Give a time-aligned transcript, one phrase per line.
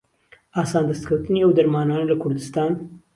[0.57, 2.71] ئاسان دهستکهوتنی ئهو دهرمانانه له کوردستان